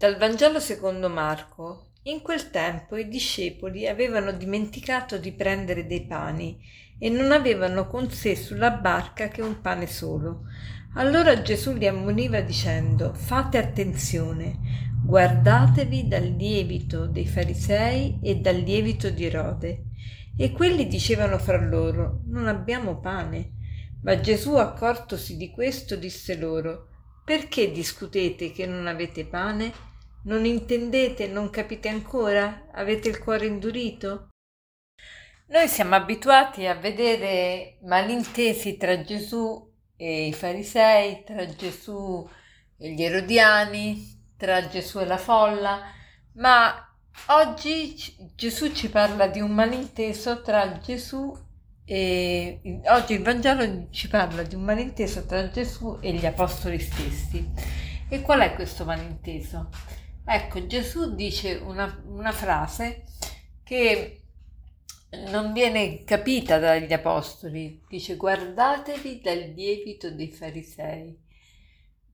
[0.00, 1.88] Dal Vangelo secondo Marco.
[2.04, 6.58] In quel tempo i discepoli avevano dimenticato di prendere dei pani
[6.98, 10.44] e non avevano con sé sulla barca che un pane solo.
[10.94, 19.10] Allora Gesù li ammoniva dicendo Fate attenzione, guardatevi dal lievito dei farisei e dal lievito
[19.10, 19.84] di Erode.
[20.34, 23.50] E quelli dicevano fra loro Non abbiamo pane.
[24.00, 26.88] Ma Gesù, accortosi di questo, disse loro
[27.22, 29.88] Perché discutete che non avete pane?
[30.22, 32.66] Non intendete, non capite ancora?
[32.72, 34.28] Avete il cuore indurito?
[35.46, 42.28] Noi siamo abituati a vedere malintesi tra Gesù e i farisei, tra Gesù
[42.76, 45.90] e gli erodiani, tra Gesù e la folla,
[46.34, 46.74] ma
[47.28, 47.96] oggi
[48.34, 51.34] Gesù ci parla di un malinteso tra Gesù
[51.86, 57.88] e oggi il Vangelo ci parla di un malinteso tra Gesù e gli apostoli stessi.
[58.08, 59.70] E qual è questo malinteso?
[60.24, 63.04] Ecco, Gesù dice una, una frase
[63.64, 64.20] che
[65.28, 67.82] non viene capita dagli apostoli.
[67.88, 71.18] Dice guardatevi dal lievito dei farisei.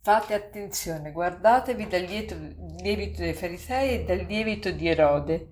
[0.00, 5.50] Fate attenzione, guardatevi dal lievito dei farisei e dal lievito di Erode.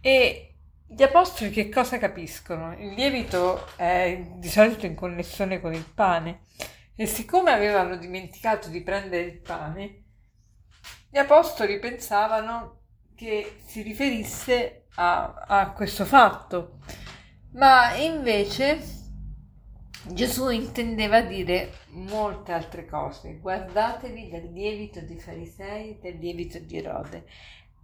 [0.00, 0.54] E
[0.86, 2.72] gli apostoli che cosa capiscono?
[2.78, 6.42] Il lievito è di solito in connessione con il pane
[6.94, 10.03] e siccome avevano dimenticato di prendere il pane,
[11.14, 12.80] gli apostoli pensavano
[13.14, 16.78] che si riferisse a, a questo fatto,
[17.52, 18.82] ma invece
[20.06, 23.38] Gesù intendeva dire molte altre cose.
[23.38, 27.26] Guardatevi dal lievito dei farisei e dal lievito di Erode.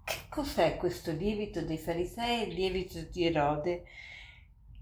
[0.03, 3.85] Che cos'è questo lievito dei farisei e il lievito di Erode?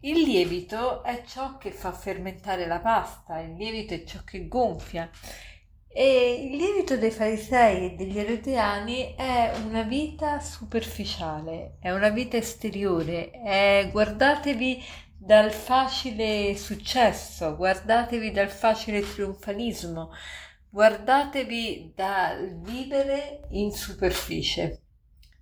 [0.00, 5.10] Il lievito è ciò che fa fermentare la pasta, il lievito è ciò che gonfia
[5.88, 12.36] e il lievito dei farisei e degli erodiani è una vita superficiale, è una vita
[12.36, 14.82] esteriore, è, guardatevi
[15.16, 20.10] dal facile successo, guardatevi dal facile trionfalismo,
[20.70, 24.82] guardatevi dal vivere in superficie.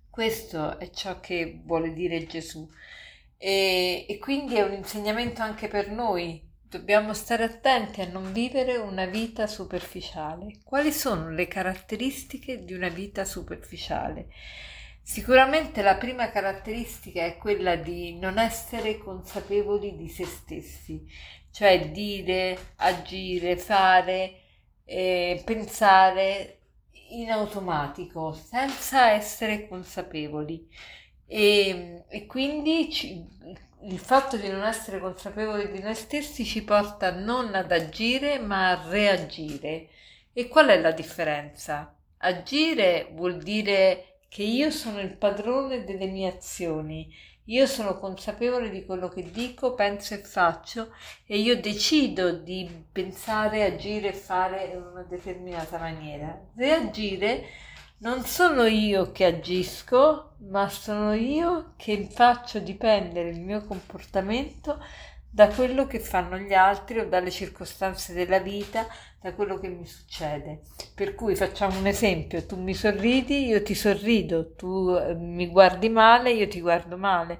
[0.09, 2.67] Questo è ciò che vuole dire Gesù
[3.37, 8.75] e, e quindi è un insegnamento anche per noi Dobbiamo stare attenti a non vivere
[8.75, 10.57] una vita superficiale.
[10.65, 14.27] Quali sono le caratteristiche di una vita superficiale?
[15.01, 21.05] Sicuramente la prima caratteristica è quella di non essere consapevoli di se stessi,
[21.51, 24.41] cioè dire, agire, fare,
[24.83, 26.59] eh, pensare
[27.11, 30.67] in automatico, senza essere consapevoli.
[31.25, 33.25] E, e quindi ci,
[33.81, 38.71] il fatto di non essere consapevoli di noi stessi ci porta non ad agire ma
[38.71, 39.89] a reagire.
[40.33, 41.95] E qual è la differenza?
[42.17, 47.13] Agire vuol dire che io sono il padrone delle mie azioni,
[47.45, 50.93] io sono consapevole di quello che dico, penso e faccio
[51.25, 56.37] e io decido di pensare, agire e fare in una determinata maniera.
[56.55, 57.45] Reagire
[57.99, 64.79] non sono io che agisco, ma sono io che faccio dipendere il mio comportamento
[65.29, 68.87] da quello che fanno gli altri o dalle circostanze della vita,
[69.19, 70.61] da quello che mi succede.
[70.93, 75.89] Per cui facciamo un esempio, tu mi sorridi, io ti sorrido, tu eh, mi guardi
[75.89, 77.39] male, io ti guardo male.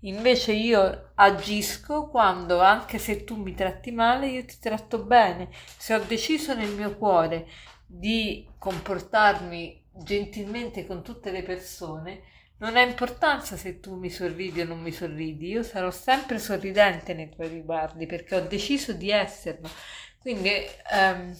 [0.00, 5.48] Invece io agisco quando, anche se tu mi tratti male, io ti tratto bene.
[5.78, 7.46] Se ho deciso nel mio cuore
[7.86, 12.22] di comportarmi gentilmente con tutte le persone,
[12.58, 17.12] non ha importanza se tu mi sorridi o non mi sorridi, io sarò sempre sorridente
[17.14, 19.68] nei tuoi riguardi perché ho deciso di esserlo.
[20.20, 20.50] Quindi
[20.92, 21.36] ehm,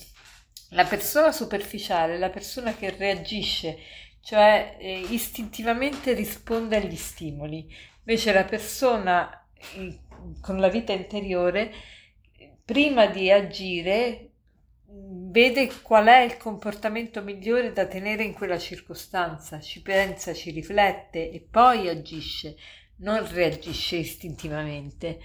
[0.71, 3.79] la persona superficiale, la persona che reagisce,
[4.21, 7.67] cioè eh, istintivamente risponde agli stimoli,
[7.99, 9.47] invece la persona
[9.77, 10.01] eh,
[10.41, 11.73] con la vita interiore,
[12.65, 14.31] prima di agire,
[15.35, 21.29] vede qual è il comportamento migliore da tenere in quella circostanza, ci pensa, ci riflette
[21.33, 22.55] e poi agisce,
[22.99, 25.19] non reagisce istintivamente.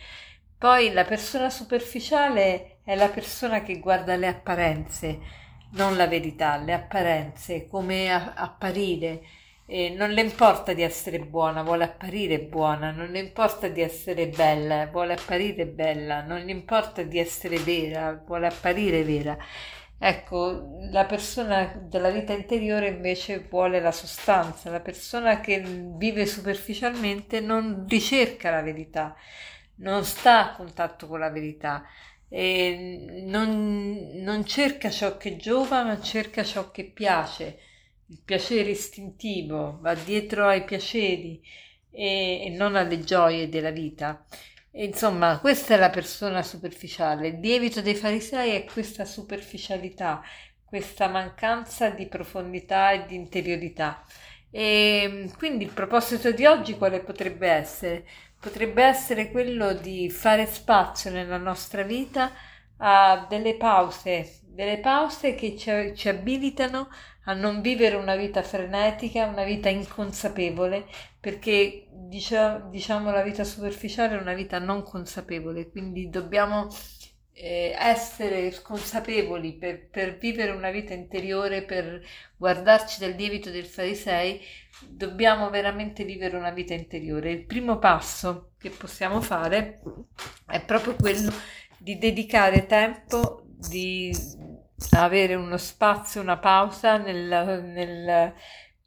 [0.57, 5.19] Poi la persona superficiale è la persona che guarda le apparenze,
[5.73, 9.21] non la verità, le apparenze, come apparire.
[9.67, 14.27] Eh, non le importa di essere buona, vuole apparire buona, non le importa di essere
[14.27, 19.37] bella, vuole apparire bella, non le importa di essere vera, vuole apparire vera.
[20.01, 27.41] Ecco, la persona della vita interiore invece vuole la sostanza, la persona che vive superficialmente
[27.41, 29.13] non ricerca la verità,
[29.77, 31.83] non sta a contatto con la verità,
[32.29, 37.59] non, non cerca ciò che giova, ma cerca ciò che piace
[38.07, 41.41] il piacere istintivo, va dietro ai piaceri
[41.91, 44.25] e, e non alle gioie della vita.
[44.71, 47.27] Insomma, questa è la persona superficiale.
[47.29, 50.23] Il lievito dei farisei è questa superficialità,
[50.63, 54.03] questa mancanza di profondità e di interiorità.
[54.51, 58.05] E quindi il proposito di oggi quale potrebbe essere?
[58.39, 62.31] Potrebbe essere quello di fare spazio nella nostra vita
[62.77, 66.89] a delle pause, delle pause che ci, ci abilitano
[67.25, 70.85] a non vivere una vita frenetica, una vita inconsapevole,
[71.19, 76.67] perché diciamo, diciamo la vita superficiale è una vita non consapevole, quindi dobbiamo
[77.33, 82.01] eh, essere consapevoli per, per, vivere una vita interiore, per
[82.35, 84.41] guardarci dal lievito del farisei,
[84.87, 87.31] dobbiamo veramente vivere una vita interiore.
[87.31, 89.81] Il primo passo che possiamo fare
[90.47, 91.31] è proprio quello
[91.77, 94.13] di dedicare tempo, di
[94.91, 98.33] avere uno spazio, una pausa nel,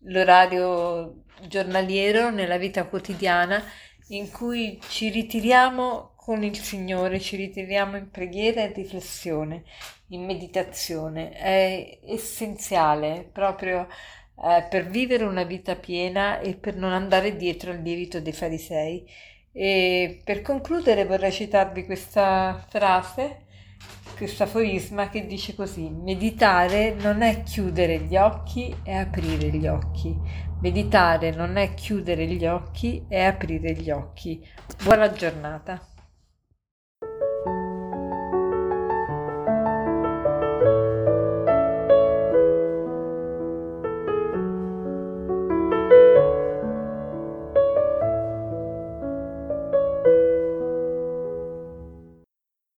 [0.02, 3.62] nell'orario giornaliero, nella vita quotidiana,
[4.08, 9.64] in cui ci ritiriamo con il Signore, ci ritiriamo in preghiera e riflessione,
[10.08, 11.32] in meditazione.
[11.32, 13.88] È essenziale proprio
[14.44, 19.04] eh, per vivere una vita piena e per non andare dietro al lievito dei farisei.
[19.52, 23.41] E per concludere vorrei citarvi questa frase
[24.16, 30.16] questo aforisma che dice così: meditare non è chiudere gli occhi, è aprire gli occhi.
[30.60, 34.46] Meditare non è chiudere gli occhi, è aprire gli occhi.
[34.84, 35.91] Buona giornata.